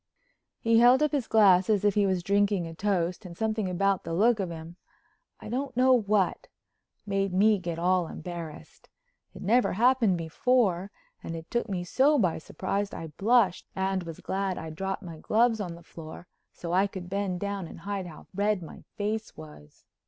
[0.59, 4.03] He held up his glass as if he was drinking a toast, and something about
[4.03, 8.89] the look of him—I don't know what—made me get all embarrassed.
[9.35, 10.89] It never happened before
[11.21, 15.19] and it took me so by surprise I blushed and was glad I'd dropped my
[15.19, 19.37] gloves on the floor so I could bend down and hide how red my face
[19.37, 19.85] was.